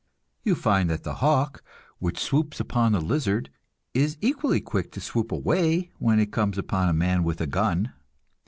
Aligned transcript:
You 0.41 0.55
find 0.55 0.89
that 0.89 1.03
the 1.03 1.13
hawk, 1.21 1.61
which 1.99 2.17
swoops 2.19 2.59
upon 2.59 2.91
the 2.93 2.99
lizard, 2.99 3.51
is 3.93 4.17
equally 4.19 4.59
quick 4.59 4.91
to 4.93 4.99
swoop 4.99 5.31
away 5.31 5.91
when 5.99 6.19
it 6.19 6.31
comes 6.31 6.57
upon 6.57 6.89
a 6.89 6.93
man 6.93 7.23
with 7.23 7.39
a 7.39 7.45
gun. 7.45 7.93